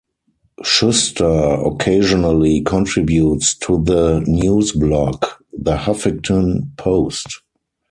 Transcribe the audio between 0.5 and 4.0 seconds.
Shuster occasionally contributes to